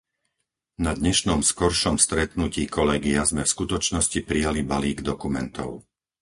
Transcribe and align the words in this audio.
Na 0.85 0.91
dnešnom 1.01 1.39
skoršom 1.51 1.95
stretnutí 2.05 2.63
kolégia 2.77 3.21
sme 3.31 3.41
v 3.45 3.53
skutočnosti 3.55 4.19
prijali 4.29 4.61
balík 4.71 4.99
dokumentov. 5.09 5.71